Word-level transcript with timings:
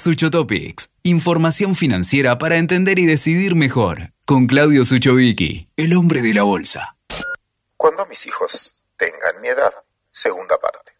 Sucho 0.00 0.30
Topics, 0.30 0.92
información 1.02 1.74
financiera 1.74 2.38
para 2.38 2.56
entender 2.56 2.98
y 2.98 3.04
decidir 3.04 3.54
mejor, 3.54 4.14
con 4.24 4.46
Claudio 4.46 4.86
Suchovicki, 4.86 5.68
el 5.76 5.92
hombre 5.92 6.22
de 6.22 6.32
la 6.32 6.42
bolsa. 6.42 6.96
Cuando 7.76 8.06
mis 8.06 8.26
hijos 8.26 8.76
tengan 8.96 9.42
mi 9.42 9.48
edad, 9.48 9.70
segunda 10.10 10.56
parte. 10.56 10.92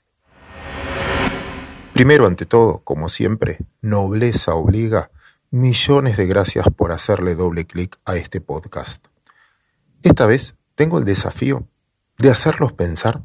Primero, 1.94 2.26
ante 2.26 2.44
todo, 2.44 2.84
como 2.84 3.08
siempre, 3.08 3.60
nobleza 3.80 4.54
obliga, 4.54 5.10
millones 5.48 6.18
de 6.18 6.26
gracias 6.26 6.66
por 6.76 6.92
hacerle 6.92 7.34
doble 7.34 7.66
clic 7.66 7.98
a 8.04 8.16
este 8.16 8.42
podcast. 8.42 9.06
Esta 10.02 10.26
vez 10.26 10.56
tengo 10.74 10.98
el 10.98 11.06
desafío 11.06 11.66
de 12.18 12.30
hacerlos 12.30 12.74
pensar 12.74 13.22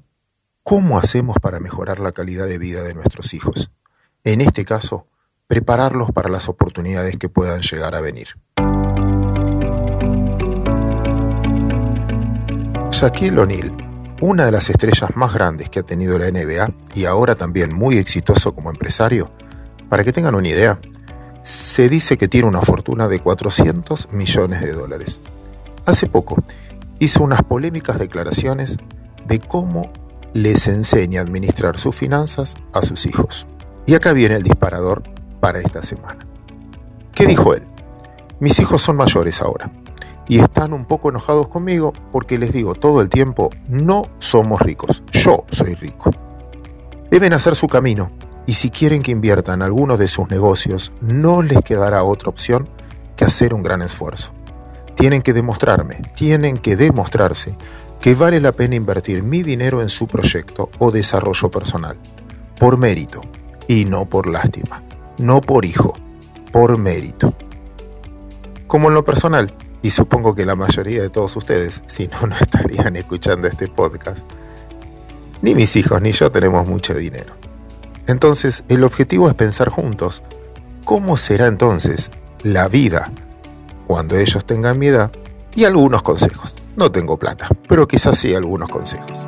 cómo 0.63 0.97
hacemos 0.97 1.35
para 1.41 1.59
mejorar 1.59 1.99
la 1.99 2.13
calidad 2.13 2.47
de 2.47 2.59
vida 2.59 2.81
de 2.81 2.93
nuestros 2.93 3.33
hijos. 3.33 3.71
En 4.23 4.39
este 4.39 4.63
caso, 4.63 5.09
prepararlos 5.47 6.11
para 6.11 6.29
las 6.29 6.49
oportunidades 6.49 7.17
que 7.17 7.29
puedan 7.29 7.61
llegar 7.61 7.95
a 7.95 8.01
venir. 8.01 8.29
Shaquille 12.91 13.39
O'Neal, 13.39 14.17
una 14.21 14.45
de 14.45 14.51
las 14.51 14.69
estrellas 14.69 15.15
más 15.15 15.33
grandes 15.33 15.69
que 15.69 15.79
ha 15.79 15.83
tenido 15.83 16.17
la 16.17 16.31
NBA 16.31 16.73
y 16.95 17.05
ahora 17.05 17.35
también 17.35 17.73
muy 17.73 17.97
exitoso 17.97 18.55
como 18.55 18.69
empresario, 18.69 19.31
para 19.89 20.03
que 20.03 20.11
tengan 20.11 20.35
una 20.35 20.47
idea, 20.47 20.79
se 21.43 21.89
dice 21.89 22.17
que 22.17 22.27
tiene 22.27 22.47
una 22.47 22.61
fortuna 22.61 23.07
de 23.07 23.19
400 23.19 24.13
millones 24.13 24.61
de 24.61 24.71
dólares. 24.71 25.21
Hace 25.85 26.07
poco 26.07 26.41
hizo 26.99 27.23
unas 27.23 27.43
polémicas 27.43 27.99
declaraciones 27.99 28.77
de 29.27 29.39
cómo 29.39 29.91
les 30.33 30.67
enseña 30.67 31.19
a 31.19 31.23
administrar 31.23 31.77
sus 31.77 31.95
finanzas 31.95 32.55
a 32.73 32.81
sus 32.81 33.05
hijos. 33.05 33.45
Y 33.85 33.93
acá 33.93 34.13
viene 34.13 34.35
el 34.35 34.43
disparador 34.43 35.03
para 35.39 35.59
esta 35.59 35.83
semana. 35.83 36.25
¿Qué 37.13 37.25
dijo 37.25 37.53
él? 37.53 37.63
Mis 38.39 38.59
hijos 38.59 38.81
son 38.81 38.97
mayores 38.97 39.41
ahora 39.41 39.71
y 40.27 40.39
están 40.39 40.73
un 40.73 40.85
poco 40.85 41.09
enojados 41.09 41.47
conmigo 41.47 41.93
porque 42.11 42.37
les 42.37 42.51
digo 42.51 42.75
todo 42.75 43.01
el 43.01 43.09
tiempo, 43.09 43.49
no 43.67 44.03
somos 44.19 44.61
ricos, 44.61 45.03
yo 45.11 45.45
soy 45.49 45.75
rico. 45.75 46.11
Deben 47.09 47.33
hacer 47.33 47.55
su 47.55 47.67
camino 47.67 48.11
y 48.45 48.55
si 48.55 48.69
quieren 48.69 49.01
que 49.01 49.11
inviertan 49.11 49.61
algunos 49.61 49.99
de 49.99 50.07
sus 50.07 50.29
negocios, 50.29 50.93
no 51.01 51.41
les 51.41 51.61
quedará 51.61 52.03
otra 52.03 52.29
opción 52.29 52.67
que 53.15 53.25
hacer 53.25 53.53
un 53.53 53.63
gran 53.63 53.81
esfuerzo. 53.81 54.33
Tienen 54.95 55.21
que 55.21 55.33
demostrarme, 55.33 56.01
tienen 56.15 56.57
que 56.57 56.75
demostrarse 56.75 57.57
que 58.01 58.15
vale 58.15 58.39
la 58.39 58.51
pena 58.51 58.75
invertir 58.75 59.23
mi 59.23 59.41
dinero 59.41 59.81
en 59.81 59.89
su 59.89 60.07
proyecto 60.07 60.69
o 60.79 60.91
desarrollo 60.91 61.49
personal, 61.49 61.97
por 62.59 62.77
mérito 62.77 63.21
y 63.67 63.85
no 63.85 64.05
por 64.05 64.27
lástima 64.27 64.84
no 65.17 65.41
por 65.41 65.65
hijo, 65.65 65.93
por 66.51 66.77
mérito. 66.77 67.33
Como 68.67 68.87
en 68.89 68.93
lo 68.93 69.05
personal, 69.05 69.53
y 69.81 69.91
supongo 69.91 70.33
que 70.33 70.45
la 70.45 70.55
mayoría 70.55 71.01
de 71.01 71.09
todos 71.09 71.35
ustedes, 71.35 71.83
si 71.85 72.07
no, 72.07 72.27
no 72.27 72.35
estarían 72.35 72.95
escuchando 72.95 73.47
este 73.47 73.67
podcast, 73.67 74.25
ni 75.41 75.53
mis 75.53 75.75
hijos 75.75 76.01
ni 76.01 76.11
yo 76.11 76.31
tenemos 76.31 76.67
mucho 76.67 76.93
dinero. 76.93 77.33
Entonces, 78.07 78.63
el 78.69 78.83
objetivo 78.83 79.27
es 79.27 79.35
pensar 79.35 79.69
juntos, 79.69 80.23
¿cómo 80.83 81.17
será 81.17 81.47
entonces 81.47 82.09
la 82.43 82.67
vida 82.67 83.11
cuando 83.87 84.15
ellos 84.17 84.45
tengan 84.45 84.79
mi 84.79 84.87
edad? 84.87 85.11
Y 85.55 85.65
algunos 85.65 86.01
consejos. 86.01 86.55
No 86.75 86.91
tengo 86.91 87.17
plata, 87.17 87.47
pero 87.69 87.87
quizás 87.87 88.17
sí 88.17 88.35
algunos 88.35 88.69
consejos. 88.69 89.27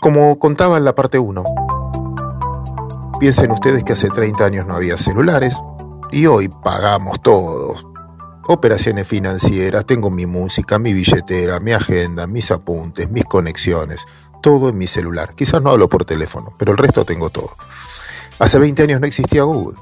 Como 0.00 0.38
contaba 0.38 0.78
en 0.78 0.84
la 0.84 0.94
parte 0.94 1.18
1, 1.18 1.44
Piensen 3.22 3.52
ustedes 3.52 3.84
que 3.84 3.92
hace 3.92 4.08
30 4.08 4.46
años 4.46 4.66
no 4.66 4.74
había 4.74 4.98
celulares 4.98 5.62
y 6.10 6.26
hoy 6.26 6.48
pagamos 6.48 7.22
todos. 7.22 7.86
Operaciones 8.48 9.06
financieras, 9.06 9.86
tengo 9.86 10.10
mi 10.10 10.26
música, 10.26 10.80
mi 10.80 10.92
billetera, 10.92 11.60
mi 11.60 11.70
agenda, 11.70 12.26
mis 12.26 12.50
apuntes, 12.50 13.08
mis 13.12 13.22
conexiones, 13.24 14.06
todo 14.42 14.70
en 14.70 14.76
mi 14.76 14.88
celular. 14.88 15.36
Quizás 15.36 15.62
no 15.62 15.70
hablo 15.70 15.88
por 15.88 16.04
teléfono, 16.04 16.52
pero 16.58 16.72
el 16.72 16.78
resto 16.78 17.04
tengo 17.04 17.30
todo. 17.30 17.50
Hace 18.40 18.58
20 18.58 18.82
años 18.82 19.00
no 19.00 19.06
existía 19.06 19.44
Google 19.44 19.78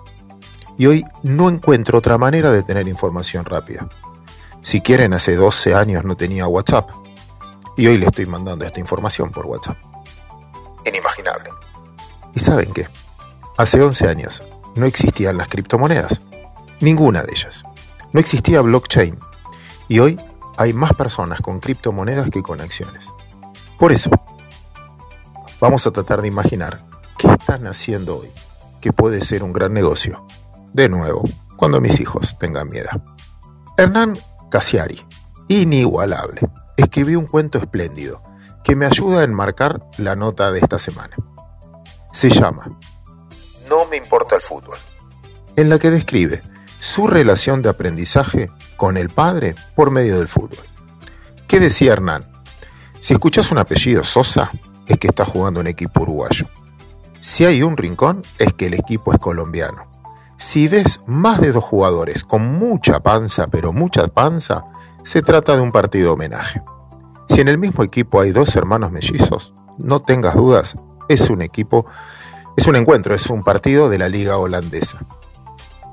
y 0.76 0.84
hoy 0.84 1.06
no 1.22 1.48
encuentro 1.48 1.96
otra 1.96 2.18
manera 2.18 2.52
de 2.52 2.62
tener 2.62 2.86
información 2.88 3.46
rápida. 3.46 3.88
Si 4.60 4.82
quieren, 4.82 5.14
hace 5.14 5.34
12 5.34 5.74
años 5.74 6.04
no 6.04 6.14
tenía 6.14 6.46
WhatsApp 6.46 6.90
y 7.78 7.86
hoy 7.86 7.96
le 7.96 8.04
estoy 8.04 8.26
mandando 8.26 8.66
esta 8.66 8.80
información 8.80 9.30
por 9.30 9.46
WhatsApp. 9.46 9.78
Inimaginable. 10.84 11.48
¿Y 12.34 12.38
saben 12.38 12.70
qué? 12.74 12.86
Hace 13.60 13.82
11 13.82 14.08
años 14.08 14.42
no 14.74 14.86
existían 14.86 15.36
las 15.36 15.48
criptomonedas, 15.48 16.22
ninguna 16.80 17.22
de 17.22 17.32
ellas. 17.32 17.62
No 18.10 18.18
existía 18.18 18.62
blockchain 18.62 19.18
y 19.86 19.98
hoy 19.98 20.18
hay 20.56 20.72
más 20.72 20.94
personas 20.94 21.42
con 21.42 21.60
criptomonedas 21.60 22.30
que 22.30 22.40
con 22.40 22.62
acciones. 22.62 23.12
Por 23.78 23.92
eso, 23.92 24.08
vamos 25.60 25.86
a 25.86 25.90
tratar 25.90 26.22
de 26.22 26.28
imaginar 26.28 26.86
qué 27.18 27.26
están 27.26 27.66
haciendo 27.66 28.20
hoy, 28.20 28.30
que 28.80 28.94
puede 28.94 29.20
ser 29.20 29.42
un 29.42 29.52
gran 29.52 29.74
negocio. 29.74 30.26
De 30.72 30.88
nuevo, 30.88 31.22
cuando 31.58 31.82
mis 31.82 32.00
hijos 32.00 32.38
tengan 32.38 32.70
miedo. 32.70 32.88
Hernán 33.76 34.18
Casiari, 34.50 35.04
inigualable, 35.48 36.40
escribió 36.78 37.18
un 37.18 37.26
cuento 37.26 37.58
espléndido 37.58 38.22
que 38.64 38.74
me 38.74 38.86
ayuda 38.86 39.20
a 39.20 39.24
enmarcar 39.24 39.84
la 39.98 40.16
nota 40.16 40.50
de 40.50 40.60
esta 40.60 40.78
semana. 40.78 41.14
Se 42.10 42.30
llama 42.30 42.78
me 43.90 43.96
importa 43.96 44.36
el 44.36 44.40
fútbol, 44.40 44.78
en 45.56 45.68
la 45.68 45.78
que 45.78 45.90
describe 45.90 46.42
su 46.78 47.06
relación 47.06 47.60
de 47.60 47.68
aprendizaje 47.68 48.50
con 48.76 48.96
el 48.96 49.10
padre 49.10 49.54
por 49.74 49.90
medio 49.90 50.18
del 50.18 50.28
fútbol. 50.28 50.64
¿Qué 51.46 51.60
decía 51.60 51.92
Hernán? 51.92 52.30
Si 53.00 53.12
escuchas 53.12 53.50
un 53.50 53.58
apellido 53.58 54.04
Sosa, 54.04 54.52
es 54.86 54.98
que 54.98 55.08
está 55.08 55.24
jugando 55.24 55.60
un 55.60 55.66
equipo 55.66 56.02
uruguayo. 56.02 56.46
Si 57.18 57.44
hay 57.44 57.62
un 57.62 57.76
rincón, 57.76 58.22
es 58.38 58.52
que 58.54 58.66
el 58.66 58.74
equipo 58.74 59.12
es 59.12 59.18
colombiano. 59.18 59.90
Si 60.38 60.68
ves 60.68 61.00
más 61.06 61.40
de 61.40 61.52
dos 61.52 61.64
jugadores 61.64 62.24
con 62.24 62.54
mucha 62.54 63.00
panza, 63.00 63.48
pero 63.48 63.72
mucha 63.72 64.08
panza, 64.08 64.64
se 65.02 65.20
trata 65.20 65.54
de 65.54 65.60
un 65.60 65.72
partido 65.72 66.14
homenaje. 66.14 66.62
Si 67.28 67.40
en 67.40 67.48
el 67.48 67.58
mismo 67.58 67.84
equipo 67.84 68.20
hay 68.20 68.30
dos 68.30 68.56
hermanos 68.56 68.90
mellizos, 68.90 69.54
no 69.78 70.00
tengas 70.00 70.34
dudas, 70.34 70.76
es 71.08 71.28
un 71.28 71.42
equipo 71.42 71.86
es 72.56 72.66
un 72.66 72.76
encuentro, 72.76 73.14
es 73.14 73.26
un 73.26 73.42
partido 73.42 73.88
de 73.88 73.98
la 73.98 74.08
liga 74.08 74.38
holandesa. 74.38 75.00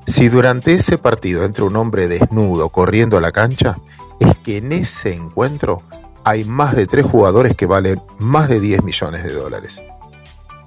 Si 0.06 0.30
durante 0.30 0.74
ese 0.74 0.98
partido 0.98 1.44
entra 1.44 1.66
un 1.66 1.76
hombre 1.76 2.08
desnudo 2.08 2.70
corriendo 2.70 3.18
a 3.18 3.22
la 3.22 3.32
cancha, 3.32 3.78
es 4.20 4.36
que 4.38 4.58
en 4.58 4.72
ese 4.72 5.14
encuentro 5.14 5.84
hay 6.24 6.44
más 6.46 6.76
de 6.76 6.88
tres 6.88 7.06
jugadores 7.06 7.56
que 7.56 7.66
valen 7.66 8.02
más 8.18 8.50
de 8.50 8.60
10 8.60 8.84
millones 8.84 9.24
de 9.24 9.34
dólares. 9.34 9.84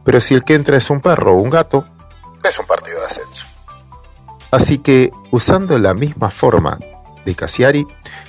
Pero 0.05 0.21
si 0.21 0.35
el 0.35 0.45
que 0.45 0.55
entra 0.55 0.77
es 0.77 0.89
un 0.91 1.01
perro 1.01 1.35
o 1.35 1.37
un 1.37 1.51
gato, 1.51 1.85
es 2.43 2.59
un 2.59 2.67
partido 2.67 2.99
de 3.01 3.07
ascenso. 3.07 3.47
Así 4.51 4.79
que, 4.79 5.11
usando 5.31 5.79
la 5.79 5.95
misma 5.95 6.31
forma 6.31 6.79
de 7.25 7.35
Cassiari, 7.35 7.87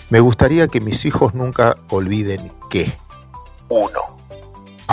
me 0.10 0.20
gustaría 0.20 0.68
que 0.68 0.82
mis 0.82 1.06
hijos 1.06 1.34
nunca 1.34 1.78
olviden 1.90 2.52
que, 2.70 2.98
uno, 3.70 4.18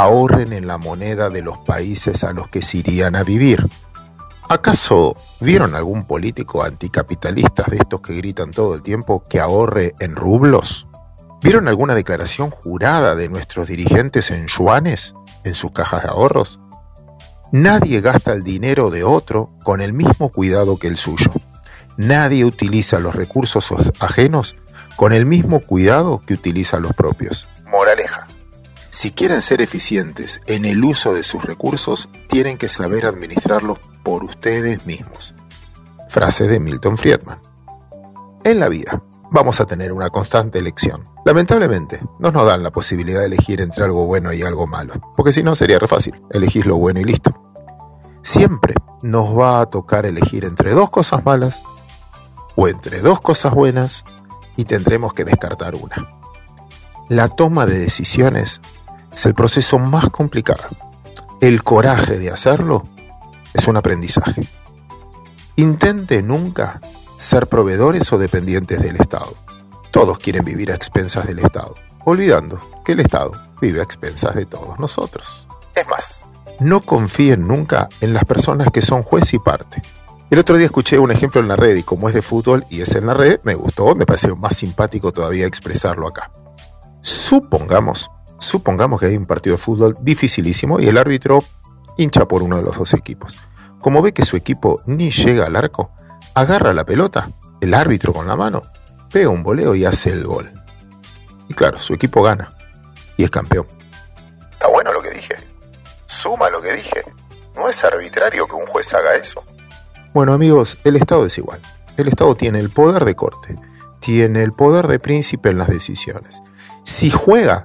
ahorren 0.02 0.52
en 0.52 0.68
la 0.68 0.78
moneda 0.78 1.28
de 1.28 1.42
los 1.42 1.58
países 1.58 2.22
a 2.22 2.32
los 2.32 2.48
que 2.48 2.62
se 2.62 2.78
irían 2.78 3.16
a 3.16 3.24
vivir. 3.24 3.68
¿Acaso 4.48 5.16
vieron 5.40 5.74
algún 5.74 6.04
político 6.04 6.62
anticapitalista 6.62 7.64
de 7.64 7.78
estos 7.78 8.00
que 8.00 8.14
gritan 8.14 8.52
todo 8.52 8.74
el 8.74 8.82
tiempo 8.82 9.24
que 9.28 9.40
ahorre 9.40 9.94
en 9.98 10.14
rublos? 10.14 10.86
¿Vieron 11.42 11.66
alguna 11.66 11.94
declaración 11.94 12.50
jurada 12.50 13.16
de 13.16 13.28
nuestros 13.28 13.66
dirigentes 13.66 14.30
en 14.30 14.46
yuanes, 14.46 15.14
en 15.44 15.54
sus 15.54 15.72
cajas 15.72 16.04
de 16.04 16.10
ahorros? 16.10 16.60
Nadie 17.50 18.00
gasta 18.00 18.32
el 18.32 18.44
dinero 18.44 18.90
de 18.90 19.02
otro 19.02 19.50
con 19.64 19.80
el 19.80 19.92
mismo 19.92 20.30
cuidado 20.30 20.78
que 20.78 20.86
el 20.86 20.96
suyo. 20.96 21.32
Nadie 21.96 22.44
utiliza 22.44 23.00
los 23.00 23.16
recursos 23.16 23.72
ajenos 23.98 24.54
con 24.96 25.12
el 25.12 25.26
mismo 25.26 25.60
cuidado 25.60 26.22
que 26.24 26.34
utiliza 26.34 26.78
los 26.78 26.94
propios. 26.94 27.48
Moraleja. 27.66 28.28
Si 29.00 29.12
quieren 29.12 29.42
ser 29.42 29.60
eficientes 29.60 30.40
en 30.48 30.64
el 30.64 30.82
uso 30.82 31.14
de 31.14 31.22
sus 31.22 31.44
recursos, 31.44 32.08
tienen 32.28 32.58
que 32.58 32.68
saber 32.68 33.06
administrarlos 33.06 33.78
por 34.02 34.24
ustedes 34.24 34.86
mismos. 34.86 35.36
Frase 36.08 36.48
de 36.48 36.58
Milton 36.58 36.98
Friedman. 36.98 37.38
En 38.42 38.58
la 38.58 38.68
vida 38.68 39.00
vamos 39.30 39.60
a 39.60 39.66
tener 39.66 39.92
una 39.92 40.10
constante 40.10 40.58
elección. 40.58 41.04
Lamentablemente, 41.24 42.00
no 42.18 42.32
nos 42.32 42.44
dan 42.44 42.64
la 42.64 42.72
posibilidad 42.72 43.20
de 43.20 43.26
elegir 43.26 43.60
entre 43.60 43.84
algo 43.84 44.04
bueno 44.06 44.32
y 44.32 44.42
algo 44.42 44.66
malo, 44.66 44.94
porque 45.14 45.32
si 45.32 45.44
no 45.44 45.54
sería 45.54 45.78
re 45.78 45.86
fácil, 45.86 46.20
elegís 46.32 46.66
lo 46.66 46.76
bueno 46.76 46.98
y 46.98 47.04
listo. 47.04 47.30
Siempre 48.24 48.74
nos 49.02 49.38
va 49.38 49.60
a 49.60 49.66
tocar 49.66 50.06
elegir 50.06 50.44
entre 50.44 50.72
dos 50.72 50.90
cosas 50.90 51.24
malas 51.24 51.62
o 52.56 52.66
entre 52.66 52.98
dos 52.98 53.20
cosas 53.20 53.54
buenas 53.54 54.04
y 54.56 54.64
tendremos 54.64 55.14
que 55.14 55.24
descartar 55.24 55.76
una. 55.76 56.18
La 57.08 57.28
toma 57.30 57.64
de 57.64 57.78
decisiones 57.78 58.60
es 59.18 59.26
el 59.26 59.34
proceso 59.34 59.80
más 59.80 60.10
complicado. 60.10 60.62
El 61.40 61.64
coraje 61.64 62.18
de 62.18 62.30
hacerlo 62.30 62.86
es 63.52 63.66
un 63.66 63.76
aprendizaje. 63.76 64.46
Intente 65.56 66.22
nunca 66.22 66.80
ser 67.16 67.48
proveedores 67.48 68.12
o 68.12 68.18
dependientes 68.18 68.80
del 68.80 68.94
Estado. 68.94 69.34
Todos 69.90 70.20
quieren 70.20 70.44
vivir 70.44 70.70
a 70.70 70.76
expensas 70.76 71.26
del 71.26 71.40
Estado, 71.40 71.74
olvidando 72.04 72.60
que 72.84 72.92
el 72.92 73.00
Estado 73.00 73.32
vive 73.60 73.80
a 73.80 73.82
expensas 73.82 74.36
de 74.36 74.46
todos 74.46 74.78
nosotros. 74.78 75.48
Es 75.74 75.88
más, 75.88 76.26
no 76.60 76.82
confíen 76.82 77.48
nunca 77.48 77.88
en 78.00 78.14
las 78.14 78.24
personas 78.24 78.68
que 78.72 78.82
son 78.82 79.02
juez 79.02 79.34
y 79.34 79.40
parte. 79.40 79.82
El 80.30 80.38
otro 80.38 80.56
día 80.56 80.66
escuché 80.66 80.96
un 81.00 81.10
ejemplo 81.10 81.40
en 81.40 81.48
la 81.48 81.56
red 81.56 81.74
y 81.74 81.82
como 81.82 82.08
es 82.08 82.14
de 82.14 82.22
fútbol 82.22 82.64
y 82.70 82.82
es 82.82 82.94
en 82.94 83.06
la 83.06 83.14
red, 83.14 83.40
me 83.42 83.56
gustó, 83.56 83.96
me 83.96 84.06
pareció 84.06 84.36
más 84.36 84.54
simpático 84.54 85.10
todavía 85.10 85.44
expresarlo 85.44 86.06
acá. 86.06 86.30
Supongamos, 87.02 88.08
supongamos 88.38 89.00
que 89.00 89.06
hay 89.06 89.16
un 89.16 89.26
partido 89.26 89.56
de 89.56 89.62
fútbol 89.62 89.96
dificilísimo 90.00 90.80
y 90.80 90.88
el 90.88 90.98
árbitro 90.98 91.42
hincha 91.96 92.26
por 92.26 92.42
uno 92.42 92.56
de 92.56 92.62
los 92.62 92.78
dos 92.78 92.94
equipos. 92.94 93.36
Como 93.80 94.02
ve 94.02 94.12
que 94.12 94.24
su 94.24 94.36
equipo 94.36 94.82
ni 94.86 95.10
llega 95.10 95.46
al 95.46 95.56
arco, 95.56 95.90
agarra 96.34 96.72
la 96.72 96.84
pelota, 96.84 97.30
el 97.60 97.74
árbitro 97.74 98.12
con 98.12 98.26
la 98.26 98.36
mano, 98.36 98.62
pega 99.12 99.28
un 99.28 99.42
voleo 99.42 99.74
y 99.74 99.84
hace 99.84 100.10
el 100.10 100.24
gol. 100.24 100.52
Y 101.48 101.54
claro, 101.54 101.78
su 101.78 101.94
equipo 101.94 102.22
gana 102.22 102.54
y 103.16 103.24
es 103.24 103.30
campeón. 103.30 103.66
¿Está 104.52 104.68
bueno 104.68 104.92
lo 104.92 105.02
que 105.02 105.10
dije? 105.10 105.34
¿Suma 106.06 106.50
lo 106.50 106.60
que 106.60 106.72
dije? 106.72 107.04
¿No 107.54 107.68
es 107.68 107.84
arbitrario 107.84 108.46
que 108.46 108.54
un 108.54 108.66
juez 108.66 108.92
haga 108.94 109.16
eso? 109.16 109.44
Bueno 110.14 110.32
amigos, 110.32 110.78
el 110.84 110.96
Estado 110.96 111.26
es 111.26 111.36
igual. 111.38 111.60
El 111.96 112.08
Estado 112.08 112.34
tiene 112.34 112.60
el 112.60 112.70
poder 112.70 113.04
de 113.04 113.16
corte, 113.16 113.56
tiene 114.00 114.42
el 114.42 114.52
poder 114.52 114.86
de 114.86 115.00
príncipe 115.00 115.50
en 115.50 115.58
las 115.58 115.68
decisiones. 115.68 116.40
Si 116.84 117.10
juega 117.10 117.64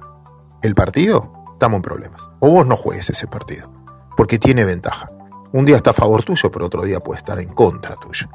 el 0.64 0.74
partido, 0.74 1.30
estamos 1.52 1.76
en 1.76 1.82
problemas. 1.82 2.30
O 2.40 2.48
vos 2.48 2.66
no 2.66 2.76
juegues 2.76 3.10
ese 3.10 3.26
partido, 3.26 3.70
porque 4.16 4.38
tiene 4.38 4.64
ventaja. 4.64 5.08
Un 5.52 5.66
día 5.66 5.76
está 5.76 5.90
a 5.90 5.94
favor 5.94 6.22
tuyo, 6.22 6.50
pero 6.50 6.66
otro 6.66 6.82
día 6.82 7.00
puede 7.00 7.18
estar 7.18 7.38
en 7.38 7.50
contra 7.50 7.96
tuyo. 7.96 8.28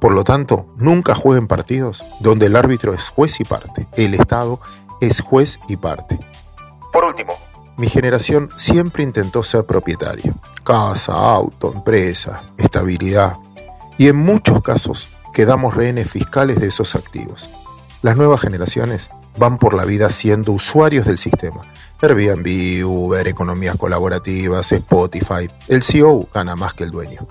Por 0.00 0.12
lo 0.12 0.24
tanto, 0.24 0.66
nunca 0.76 1.14
jueguen 1.14 1.46
partidos 1.46 2.04
donde 2.20 2.46
el 2.46 2.56
árbitro 2.56 2.92
es 2.92 3.08
juez 3.08 3.40
y 3.40 3.44
parte. 3.44 3.88
El 3.96 4.14
Estado 4.14 4.60
es 5.00 5.20
juez 5.20 5.60
y 5.68 5.76
parte. 5.76 6.18
Por 6.92 7.04
último, 7.04 7.34
mi 7.76 7.88
generación 7.88 8.50
siempre 8.56 9.04
intentó 9.04 9.42
ser 9.44 9.64
propietario. 9.64 10.34
Casa, 10.64 11.12
auto, 11.12 11.72
empresa, 11.72 12.42
estabilidad. 12.56 13.36
Y 13.96 14.08
en 14.08 14.16
muchos 14.16 14.62
casos 14.62 15.08
quedamos 15.32 15.74
rehenes 15.74 16.10
fiscales 16.10 16.60
de 16.60 16.66
esos 16.66 16.96
activos. 16.96 17.48
Las 18.02 18.16
nuevas 18.16 18.40
generaciones 18.40 19.10
van 19.38 19.58
por 19.58 19.74
la 19.74 19.84
vida 19.84 20.10
siendo 20.10 20.52
usuarios 20.52 21.06
del 21.06 21.18
sistema. 21.18 21.72
Airbnb, 22.00 22.84
Uber, 22.86 23.26
economías 23.26 23.76
colaborativas, 23.76 24.70
Spotify. 24.72 25.48
El 25.68 25.82
CEO 25.82 26.28
gana 26.32 26.56
más 26.56 26.74
que 26.74 26.84
el 26.84 26.90
dueño. 26.90 27.26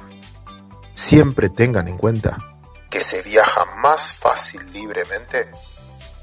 Siempre 0.93 1.49
tengan 1.49 1.87
en 1.87 1.97
cuenta 1.97 2.37
que 2.89 3.01
se 3.01 3.21
viaja 3.23 3.65
más 3.81 4.13
fácil 4.13 4.61
libremente 4.73 5.49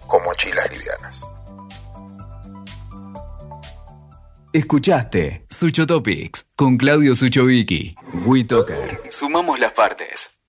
con 0.07 0.23
mochilas 0.25 0.71
livianas. 0.71 1.29
Escuchaste 4.53 5.47
Sucho 5.51 5.87
Topics 5.87 6.47
con 6.57 6.77
Claudio 6.77 7.15
Suchovicki. 7.15 7.97
WeToker. 8.25 9.03
Sumamos 9.11 9.59
las 9.59 9.73
partes. 9.73 10.34